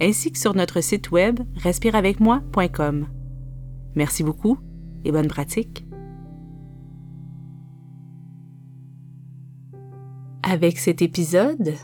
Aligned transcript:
ainsi 0.00 0.32
que 0.32 0.38
sur 0.38 0.54
notre 0.54 0.80
site 0.80 1.10
web 1.10 1.40
respireavecmoi.com. 1.56 3.06
Merci 3.94 4.22
beaucoup 4.22 4.58
et 5.04 5.12
bonne 5.12 5.28
pratique. 5.28 5.84
Avec 10.42 10.78
cet 10.78 11.02
épisode, 11.02 11.74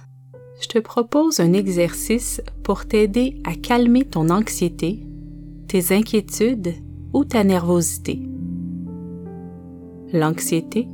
je 0.61 0.69
te 0.69 0.79
propose 0.79 1.41
un 1.41 1.53
exercice 1.53 2.41
pour 2.63 2.87
t'aider 2.87 3.41
à 3.45 3.55
calmer 3.55 4.05
ton 4.05 4.31
anxiété, 4.31 5.07
tes 5.69 5.95
inquiétudes 5.95 6.75
ou 7.13 7.25
ta 7.25 7.45
nervosité. 7.45 8.23
L'anxiété, 10.13 10.89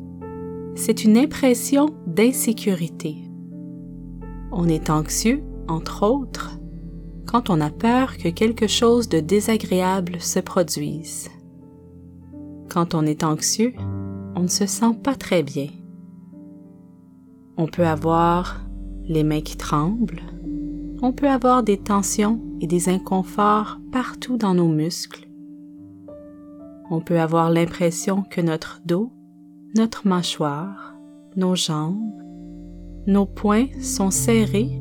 c'est 0.75 1.05
une 1.05 1.19
impression 1.19 1.91
d'insécurité. 2.07 3.17
On 4.51 4.67
est 4.67 4.89
anxieux, 4.89 5.43
entre 5.69 6.05
autres, 6.05 6.60
quand 7.31 7.49
on 7.49 7.61
a 7.61 7.71
peur 7.71 8.17
que 8.17 8.29
quelque 8.29 8.67
chose 8.67 9.09
de 9.09 9.21
désagréable 9.21 10.21
se 10.21 10.41
produise. 10.41 11.29
Quand 12.69 12.95
on 12.95 13.07
est 13.07 13.23
anxieux, 13.23 13.73
on 14.35 14.41
ne 14.41 14.49
se 14.49 14.67
sent 14.67 14.95
pas 15.05 15.15
très 15.15 15.45
bien. 15.45 15.69
On 17.57 17.67
peut 17.67 17.87
avoir 17.87 18.61
les 19.05 19.23
mains 19.23 19.43
qui 19.43 19.57
tremblent, 19.57 20.23
on 21.03 21.13
peut 21.13 21.29
avoir 21.29 21.63
des 21.63 21.79
tensions 21.79 22.41
et 22.61 22.67
des 22.67 22.89
inconforts 22.89 23.79
partout 23.93 24.37
dans 24.37 24.55
nos 24.55 24.69
muscles. 24.69 25.29
On 26.91 27.01
peut 27.01 27.21
avoir 27.21 27.51
l'impression 27.51 28.25
que 28.25 28.41
notre 28.41 28.81
dos, 28.85 29.13
notre 29.77 30.09
mâchoire, 30.09 30.97
nos 31.37 31.55
jambes, 31.55 32.25
nos 33.07 33.27
poings 33.27 33.69
sont 33.81 34.11
serrés 34.11 34.80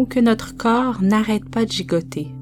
ou 0.00 0.06
que 0.06 0.18
notre 0.18 0.56
corps 0.56 1.02
n'arrête 1.02 1.46
pas 1.50 1.66
de 1.66 1.70
gigoter. 1.70 2.34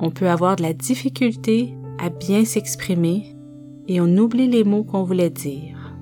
On 0.00 0.10
peut 0.10 0.28
avoir 0.28 0.56
de 0.56 0.62
la 0.62 0.72
difficulté 0.72 1.72
à 2.00 2.08
bien 2.08 2.44
s'exprimer 2.44 3.36
et 3.86 4.00
on 4.00 4.16
oublie 4.16 4.48
les 4.48 4.64
mots 4.64 4.82
qu'on 4.82 5.04
voulait 5.04 5.30
dire. 5.30 5.96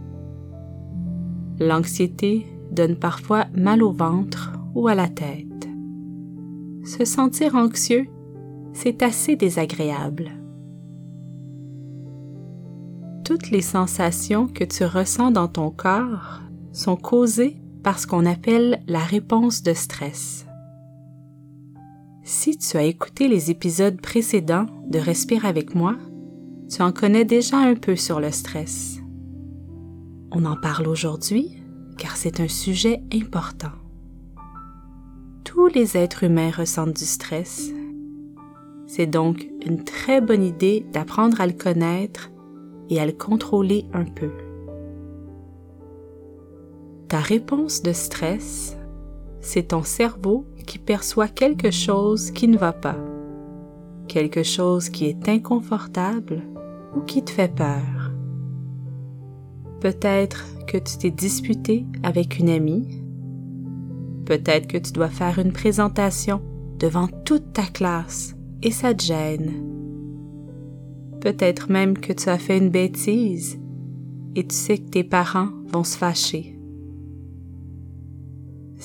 L'anxiété 1.61 2.47
donne 2.73 2.97
parfois 2.97 3.45
mal 3.55 3.83
au 3.83 3.93
ventre 3.93 4.55
ou 4.75 4.89
à 4.89 4.95
la 4.95 5.09
tête. 5.09 5.69
Se 6.83 7.05
sentir 7.05 7.55
anxieux, 7.55 8.07
c'est 8.73 9.03
assez 9.03 9.37
désagréable. 9.37 10.31
Toutes 13.27 13.51
les 13.51 13.61
sensations 13.61 14.47
que 14.47 14.65
tu 14.65 14.87
ressens 14.87 15.33
dans 15.33 15.49
ton 15.49 15.71
corps 15.71 16.41
sont 16.73 16.97
causées 16.97 17.59
par 17.85 18.01
ce 18.01 18.07
qu'on 18.09 18.27
appelle 18.27 18.83
la 18.89 18.99
réponse 18.99 19.63
de 19.63 19.75
stress. 19.75 20.47
Si 22.25 22.57
tu 22.57 22.79
as 22.79 22.83
écouté 22.83 23.29
les 23.29 23.51
épisodes 23.51 24.01
précédents 24.01 24.67
de 24.89 24.99
Respire 24.99 25.45
avec 25.45 25.75
moi, 25.75 25.95
tu 26.71 26.81
en 26.81 26.91
connais 26.91 27.27
déjà 27.27 27.59
un 27.59 27.75
peu 27.75 27.95
sur 27.95 28.19
le 28.19 28.33
stress. 28.33 28.99
On 30.33 30.47
en 30.47 30.57
parle 30.57 30.89
aujourd'hui 30.89 31.59
car 31.99 32.17
c'est 32.17 32.41
un 32.41 32.49
sujet 32.49 33.03
important. 33.13 33.73
Tous 35.45 35.69
les 35.69 35.97
êtres 35.97 36.25
humains 36.25 36.51
ressentent 36.51 36.97
du 36.97 37.05
stress. 37.05 37.71
C'est 38.87 39.07
donc 39.07 39.47
une 39.67 39.85
très 39.85 40.21
bonne 40.23 40.43
idée 40.43 40.87
d'apprendre 40.93 41.41
à 41.41 41.47
le 41.47 41.53
connaître 41.53 42.31
et 42.89 42.99
à 42.99 43.07
le 43.07 43.13
contrôler 43.13 43.85
un 43.93 44.05
peu. 44.05 44.31
Ta 47.15 47.21
réponse 47.21 47.81
de 47.81 47.93
stress, 47.93 48.77
c'est 49.41 49.69
ton 49.69 49.85
cerveau 49.85 50.47
qui 50.67 50.81
perçoit 50.81 51.29
quelque 51.29 51.71
chose 51.71 52.33
qui 52.33 52.49
ne 52.49 52.59
va 52.59 52.73
pas, 52.73 52.99
quelque 54.09 54.43
chose 54.43 54.89
qui 54.89 55.05
est 55.05 55.29
inconfortable 55.29 56.43
ou 56.97 57.03
qui 57.03 57.23
te 57.23 57.31
fait 57.31 57.55
peur. 57.55 58.11
Peut-être 59.79 60.45
que 60.67 60.77
tu 60.77 60.99
t'es 60.99 61.13
disputé 61.13 61.87
avec 62.03 62.41
une 62.41 62.49
amie, 62.49 63.05
peut-être 64.25 64.67
que 64.67 64.79
tu 64.79 64.91
dois 64.91 65.09
faire 65.09 65.39
une 65.39 65.53
présentation 65.53 66.43
devant 66.81 67.07
toute 67.25 67.53
ta 67.53 67.67
classe 67.67 68.35
et 68.61 68.73
ça 68.73 68.93
te 68.93 69.05
gêne. 69.05 69.53
Peut-être 71.21 71.71
même 71.71 71.97
que 71.97 72.13
tu 72.13 72.29
as 72.29 72.39
fait 72.39 72.59
une 72.59 72.71
bêtise 72.71 73.61
et 74.35 74.45
tu 74.45 74.57
sais 74.57 74.79
que 74.79 74.91
tes 74.91 75.05
parents 75.05 75.51
vont 75.73 75.85
se 75.85 75.97
fâcher. 75.97 76.54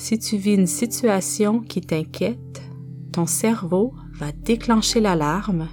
Si 0.00 0.18
tu 0.18 0.38
vis 0.38 0.54
une 0.54 0.66
situation 0.66 1.60
qui 1.60 1.82
t'inquiète, 1.82 2.62
ton 3.12 3.26
cerveau 3.26 3.92
va 4.14 4.32
déclencher 4.32 4.98
l'alarme 4.98 5.68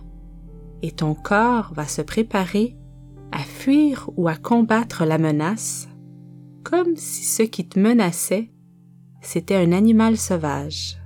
et 0.81 0.91
ton 0.91 1.13
corps 1.15 1.71
va 1.73 1.85
se 1.85 2.01
préparer 2.01 2.75
à 3.31 3.39
fuir 3.39 4.09
ou 4.17 4.27
à 4.27 4.35
combattre 4.35 5.05
la 5.05 5.17
menace, 5.17 5.87
comme 6.65 6.97
si 6.97 7.23
ce 7.23 7.43
qui 7.43 7.69
te 7.69 7.79
menaçait, 7.79 8.51
c'était 9.21 9.55
un 9.55 9.71
animal 9.71 10.17
sauvage. 10.17 10.97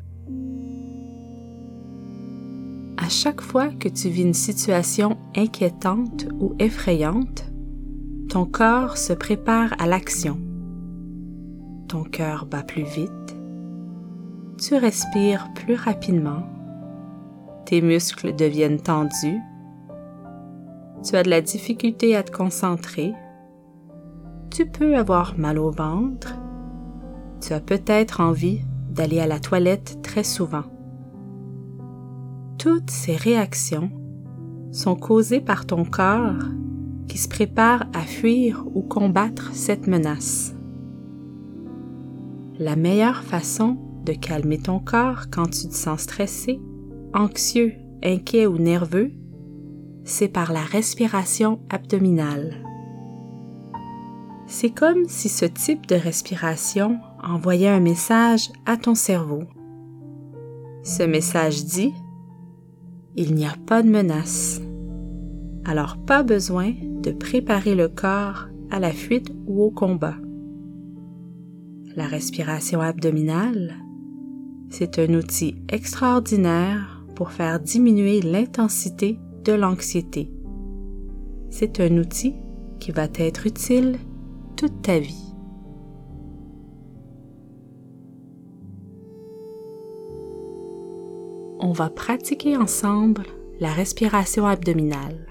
À 2.97 3.07
chaque 3.07 3.41
fois 3.41 3.67
que 3.67 3.88
tu 3.88 4.09
vis 4.09 4.23
une 4.23 4.33
situation 4.33 5.19
inquiétante 5.35 6.25
ou 6.39 6.55
effrayante, 6.57 7.51
ton 8.29 8.47
corps 8.47 8.97
se 8.97 9.13
prépare 9.13 9.75
à 9.77 9.85
l'action 9.85 10.39
ton 11.91 12.03
cœur 12.06 12.46
bat 12.46 12.63
plus 12.63 12.84
vite, 12.84 13.35
tu 14.57 14.75
respires 14.75 15.50
plus 15.53 15.75
rapidement, 15.75 16.44
tes 17.66 17.81
muscles 17.81 18.34
deviennent 18.34 18.79
tendus, 18.79 19.41
tu 21.03 21.18
as 21.18 21.24
de 21.24 21.30
la 21.30 21.41
difficulté 21.41 22.16
à 22.16 22.24
te 22.24 22.31
concentrer, 22.31 23.12
tu 24.51 24.66
peux 24.66 24.96
avoir 24.96 25.38
mal 25.38 25.59
au 25.59 25.69
ventre, 25.69 26.40
tu 27.41 27.51
as 27.51 27.59
peut-être 27.59 28.22
envie 28.22 28.62
d'aller 28.90 29.19
à 29.19 29.28
la 29.28 29.41
toilette 29.41 30.00
très 30.01 30.24
souvent. 30.24 30.63
Toutes 32.57 32.90
ces 32.90 33.18
réactions 33.18 33.91
sont 34.72 34.96
causées 34.96 35.41
par 35.41 35.66
ton 35.66 35.84
corps 35.84 36.46
qui 37.09 37.18
se 37.18 37.28
prépare 37.28 37.84
à 37.94 38.03
fuir 38.03 38.63
ou 38.75 38.81
combattre 38.81 39.50
cette 39.53 39.88
menace. 39.88 40.56
La 42.61 42.75
meilleure 42.75 43.23
façon 43.23 43.75
de 44.05 44.13
calmer 44.13 44.59
ton 44.59 44.77
corps 44.77 45.31
quand 45.31 45.47
tu 45.47 45.67
te 45.67 45.73
sens 45.73 46.01
stressé, 46.01 46.61
anxieux, 47.11 47.73
inquiet 48.03 48.45
ou 48.45 48.59
nerveux, 48.59 49.09
c'est 50.03 50.27
par 50.27 50.53
la 50.53 50.61
respiration 50.61 51.59
abdominale. 51.71 52.63
C'est 54.45 54.69
comme 54.69 55.05
si 55.07 55.27
ce 55.27 55.45
type 55.45 55.88
de 55.88 55.95
respiration 55.95 57.00
envoyait 57.23 57.67
un 57.67 57.79
message 57.79 58.51
à 58.67 58.77
ton 58.77 58.94
cerveau. 58.94 59.41
Ce 60.83 61.01
message 61.01 61.66
dit⁇ 61.66 61.88
Il 63.15 63.33
n'y 63.33 63.47
a 63.47 63.56
pas 63.65 63.81
de 63.81 63.89
menace⁇ 63.89 64.62
alors 65.65 65.97
pas 65.97 66.21
besoin 66.21 66.74
de 67.01 67.12
préparer 67.12 67.74
le 67.74 67.88
corps 67.88 68.50
à 68.69 68.80
la 68.80 68.91
fuite 68.91 69.31
ou 69.47 69.63
au 69.63 69.71
combat. 69.71 70.15
La 71.97 72.07
respiration 72.07 72.79
abdominale, 72.79 73.75
c'est 74.69 74.97
un 74.97 75.13
outil 75.13 75.55
extraordinaire 75.67 77.03
pour 77.15 77.31
faire 77.31 77.59
diminuer 77.59 78.21
l'intensité 78.21 79.19
de 79.43 79.51
l'anxiété. 79.51 80.31
C'est 81.49 81.81
un 81.81 81.97
outil 81.97 82.35
qui 82.79 82.91
va 82.91 83.09
t'être 83.09 83.45
utile 83.45 83.97
toute 84.55 84.81
ta 84.81 84.99
vie. 84.99 85.35
On 91.59 91.73
va 91.73 91.89
pratiquer 91.89 92.55
ensemble 92.55 93.23
la 93.59 93.73
respiration 93.73 94.47
abdominale. 94.47 95.27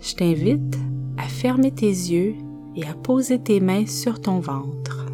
Je 0.00 0.14
t'invite 0.14 0.78
à 1.18 1.24
fermer 1.24 1.72
tes 1.72 1.86
yeux 1.86 2.36
et 2.76 2.86
à 2.86 2.94
poser 2.94 3.40
tes 3.40 3.60
mains 3.60 3.86
sur 3.86 4.20
ton 4.20 4.40
ventre. 4.40 5.06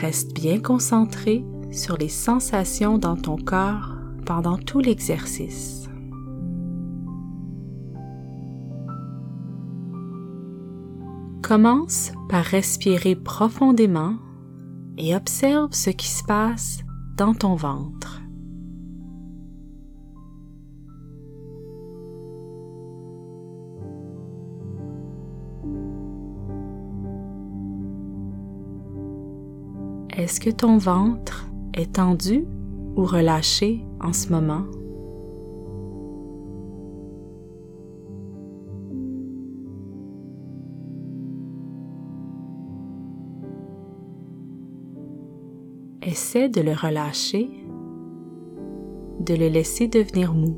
Reste 0.00 0.34
bien 0.34 0.60
concentré 0.60 1.44
sur 1.70 1.96
les 1.96 2.08
sensations 2.08 2.98
dans 2.98 3.16
ton 3.16 3.36
corps 3.36 3.94
pendant 4.24 4.58
tout 4.58 4.80
l'exercice. 4.80 5.88
Commence 11.42 12.12
par 12.28 12.44
respirer 12.44 13.14
profondément 13.14 14.16
et 14.98 15.14
observe 15.14 15.72
ce 15.72 15.90
qui 15.90 16.08
se 16.08 16.24
passe 16.24 16.80
dans 17.16 17.34
ton 17.34 17.54
ventre. 17.54 18.25
Est-ce 30.16 30.40
que 30.40 30.48
ton 30.48 30.78
ventre 30.78 31.46
est 31.74 31.96
tendu 31.96 32.46
ou 32.96 33.04
relâché 33.04 33.84
en 34.00 34.14
ce 34.14 34.32
moment? 34.32 34.64
Essaie 46.00 46.48
de 46.48 46.62
le 46.62 46.72
relâcher, 46.72 47.50
de 49.20 49.34
le 49.34 49.48
laisser 49.48 49.86
devenir 49.86 50.32
mou. 50.32 50.56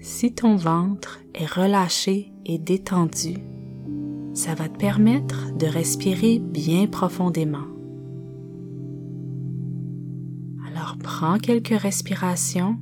Si 0.00 0.34
ton 0.34 0.56
ventre 0.56 1.20
est 1.32 1.46
relâché 1.46 2.34
et 2.44 2.58
détendu, 2.58 3.38
ça 4.34 4.54
va 4.54 4.68
te 4.68 4.78
permettre 4.78 5.52
de 5.56 5.66
respirer 5.66 6.38
bien 6.38 6.86
profondément. 6.86 7.66
Alors 10.66 10.96
prends 11.02 11.38
quelques 11.38 11.68
respirations 11.68 12.76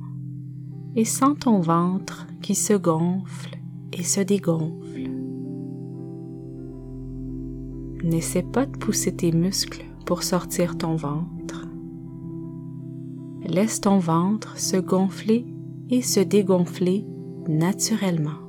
et 0.95 1.05
sens 1.05 1.37
ton 1.39 1.59
ventre 1.59 2.27
qui 2.41 2.55
se 2.55 2.73
gonfle 2.73 3.57
et 3.93 4.03
se 4.03 4.21
dégonfle. 4.21 5.09
N'essaie 8.03 8.43
pas 8.43 8.65
de 8.65 8.77
pousser 8.77 9.15
tes 9.15 9.31
muscles 9.31 9.83
pour 10.05 10.23
sortir 10.23 10.77
ton 10.77 10.95
ventre. 10.95 11.67
Laisse 13.43 13.81
ton 13.81 13.97
ventre 13.97 14.57
se 14.57 14.77
gonfler 14.77 15.45
et 15.89 16.01
se 16.01 16.19
dégonfler 16.19 17.05
naturellement. 17.47 18.48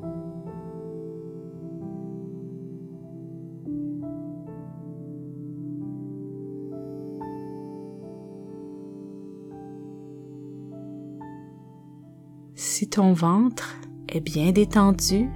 Si 12.63 12.91
ton 12.91 13.15
ventre 13.15 13.81
est 14.07 14.21
bien 14.21 14.53
détendu, 14.53 15.31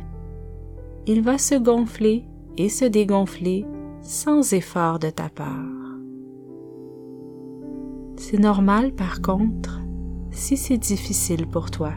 il 1.06 1.22
va 1.22 1.38
se 1.38 1.54
gonfler 1.54 2.26
et 2.58 2.68
se 2.68 2.84
dégonfler 2.84 3.64
sans 4.02 4.52
effort 4.52 4.98
de 4.98 5.08
ta 5.08 5.30
part. 5.30 5.54
C'est 8.16 8.38
normal 8.38 8.92
par 8.92 9.22
contre 9.22 9.80
si 10.32 10.58
c'est 10.58 10.76
difficile 10.76 11.46
pour 11.46 11.70
toi. 11.70 11.94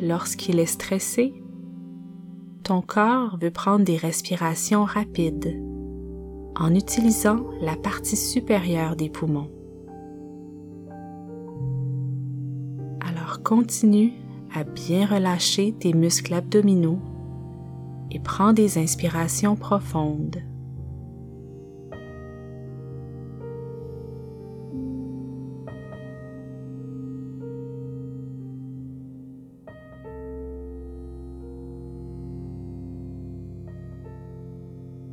Lorsqu'il 0.00 0.60
est 0.60 0.66
stressé, 0.66 1.34
ton 2.62 2.80
corps 2.80 3.38
veut 3.40 3.50
prendre 3.50 3.84
des 3.84 3.96
respirations 3.96 4.84
rapides 4.84 5.60
en 6.54 6.72
utilisant 6.72 7.44
la 7.60 7.74
partie 7.74 8.16
supérieure 8.16 8.94
des 8.94 9.10
poumons. 9.10 9.50
Continue 13.44 14.14
à 14.54 14.64
bien 14.64 15.06
relâcher 15.06 15.72
tes 15.78 15.92
muscles 15.92 16.34
abdominaux 16.34 16.98
et 18.10 18.18
prends 18.18 18.52
des 18.52 18.78
inspirations 18.78 19.54
profondes. 19.54 20.42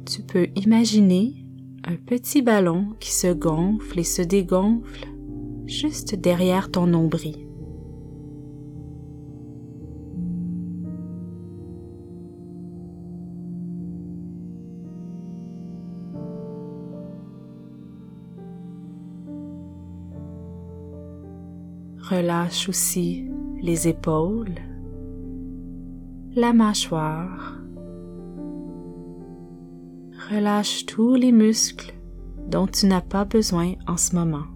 Tu 0.05 0.23
peux 0.23 0.47
imaginer 0.55 1.45
un 1.83 1.95
petit 1.95 2.41
ballon 2.41 2.95
qui 2.99 3.11
se 3.11 3.31
gonfle 3.31 3.99
et 3.99 4.03
se 4.03 4.21
dégonfle 4.21 5.07
juste 5.65 6.15
derrière 6.15 6.69
ton 6.69 6.85
nombril. 6.85 7.40
Relâche 22.11 22.67
aussi 22.67 23.25
les 23.61 23.87
épaules, 23.87 24.55
la 26.35 26.51
mâchoire. 26.51 27.55
Relâche 30.29 30.85
tous 30.85 31.15
les 31.15 31.31
muscles 31.31 31.93
dont 32.49 32.67
tu 32.67 32.87
n'as 32.87 32.99
pas 32.99 33.23
besoin 33.23 33.75
en 33.87 33.95
ce 33.95 34.13
moment. 34.13 34.50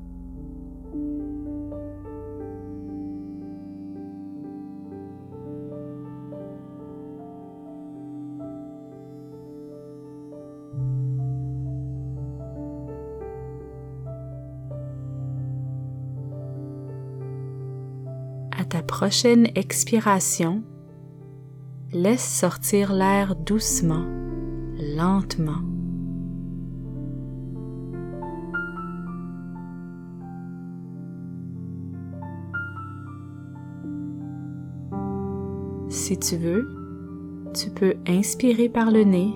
Prochaine 18.97 19.49
expiration, 19.55 20.63
laisse 21.91 22.25
sortir 22.25 22.93
l'air 22.93 23.35
doucement, 23.35 24.05
lentement. 24.95 25.59
Si 35.89 36.17
tu 36.17 36.37
veux, 36.37 36.69
tu 37.53 37.71
peux 37.71 37.95
inspirer 38.07 38.69
par 38.69 38.91
le 38.91 39.03
nez 39.03 39.33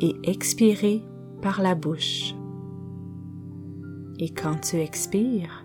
et 0.00 0.16
expirer 0.22 1.04
par 1.42 1.60
la 1.60 1.74
bouche. 1.74 2.34
Et 4.18 4.30
quand 4.30 4.58
tu 4.62 4.76
expires, 4.76 5.63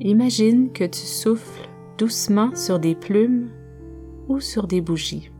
Imagine 0.00 0.72
que 0.72 0.84
tu 0.84 1.00
souffles 1.00 1.68
doucement 1.98 2.54
sur 2.56 2.80
des 2.80 2.96
plumes 2.96 3.50
ou 4.28 4.40
sur 4.40 4.66
des 4.66 4.80
bougies. 4.80 5.30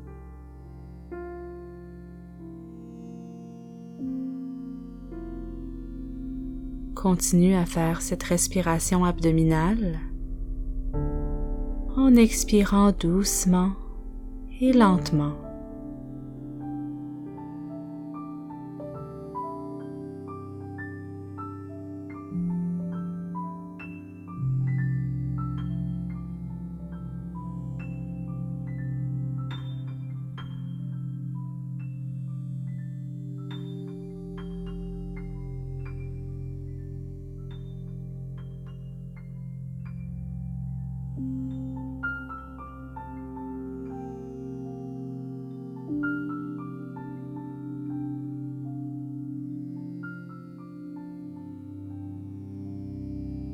Continue 6.94 7.54
à 7.54 7.66
faire 7.66 8.00
cette 8.00 8.22
respiration 8.22 9.04
abdominale 9.04 9.98
en 11.96 12.14
expirant 12.14 12.92
doucement 12.92 13.72
et 14.60 14.72
lentement. 14.72 15.43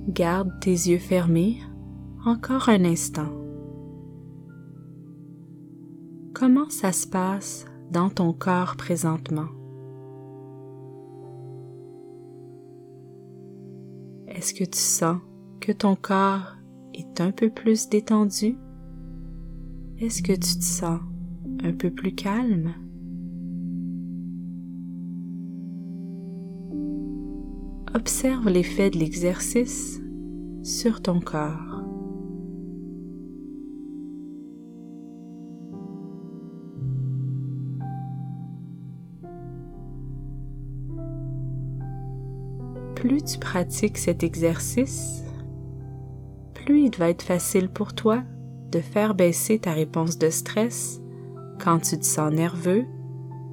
Garde 0.08 0.50
tes 0.60 0.70
yeux 0.70 0.98
fermés 0.98 1.58
encore 2.24 2.68
un 2.68 2.84
instant. 2.84 3.30
Comment 6.34 6.68
ça 6.68 6.90
se 6.92 7.06
passe 7.06 7.64
dans 7.90 8.10
ton 8.10 8.32
corps 8.32 8.76
présentement? 8.76 9.48
Est-ce 14.26 14.52
que 14.52 14.64
tu 14.64 14.78
sens 14.78 15.18
que 15.60 15.72
ton 15.72 15.96
corps 15.96 16.56
est 16.94 17.20
un 17.20 17.30
peu 17.30 17.50
plus 17.50 17.88
détendu? 17.88 18.56
Est-ce 19.98 20.22
que 20.22 20.32
tu 20.32 20.58
te 20.58 20.64
sens 20.64 21.00
un 21.62 21.72
peu 21.72 21.90
plus 21.90 22.14
calme? 22.14 22.74
Observe 27.94 28.48
l'effet 28.48 28.88
de 28.88 28.98
l'exercice 28.98 30.00
sur 30.62 31.02
ton 31.02 31.20
corps. 31.20 31.84
Plus 42.94 43.22
tu 43.24 43.38
pratiques 43.38 43.98
cet 43.98 44.22
exercice, 44.22 45.24
il 46.76 46.96
va 46.96 47.10
être 47.10 47.22
facile 47.22 47.68
pour 47.68 47.94
toi 47.94 48.22
de 48.70 48.80
faire 48.80 49.14
baisser 49.14 49.58
ta 49.58 49.72
réponse 49.72 50.18
de 50.18 50.30
stress 50.30 51.00
quand 51.62 51.80
tu 51.80 51.98
te 51.98 52.04
sens 52.04 52.32
nerveux, 52.32 52.84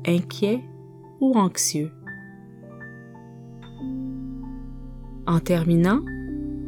inquiet 0.05 0.61
ou 1.19 1.33
anxieux. 1.35 1.91
En 5.25 5.39
terminant, 5.39 6.01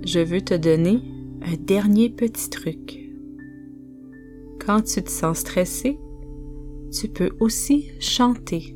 je 0.06 0.20
veux 0.20 0.41
te 0.41 0.53
donner 0.53 1.01
un 1.41 1.56
dernier 1.58 2.10
petit 2.10 2.50
truc. 2.50 3.00
Quand 4.65 4.82
tu 4.82 5.01
te 5.01 5.10
sens 5.10 5.39
stressé, 5.39 5.98
tu 6.91 7.08
peux 7.08 7.32
aussi 7.39 7.89
chanter. 8.00 8.75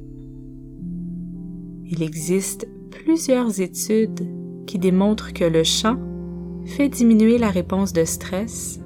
Il 1.86 2.02
existe 2.02 2.68
plusieurs 2.92 3.60
études 3.60 4.28
qui 4.66 4.80
démontrent 4.80 5.34
que 5.34 5.44
le 5.44 5.64
chant 5.64 5.98
fait 6.66 6.90
diminuer 6.90 7.38
la 7.38 7.50
réponse 7.50 7.94
de 7.94 8.06
stress, 8.06 8.80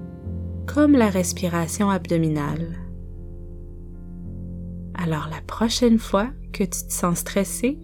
comme 0.66 0.94
la 0.94 1.10
respiration 1.10 1.90
abdominale. 1.90 2.78
Alors 4.94 5.30
la 5.30 5.42
prochaine 5.42 6.00
fois 6.00 6.30
que 6.52 6.64
tu 6.64 6.88
te 6.88 6.92
sens 6.92 7.20
stressé, 7.20 7.80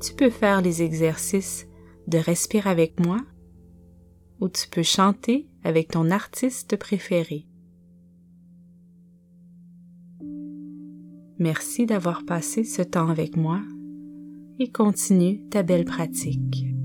tu 0.00 0.14
peux 0.14 0.30
faire 0.30 0.60
les 0.60 0.82
exercices 0.82 1.66
de 2.06 2.18
respirer 2.18 2.68
avec 2.68 3.00
moi 3.04 3.18
ou 4.40 4.48
tu 4.48 4.68
peux 4.68 4.82
chanter 4.82 5.48
avec 5.64 5.88
ton 5.92 6.10
artiste 6.10 6.76
préféré. 6.76 7.46
Merci 11.38 11.86
d'avoir 11.86 12.24
passé 12.24 12.64
ce 12.64 12.82
temps 12.82 13.08
avec 13.08 13.36
moi 13.36 13.60
et 14.58 14.70
continue 14.70 15.46
ta 15.48 15.62
belle 15.62 15.84
pratique. 15.84 16.75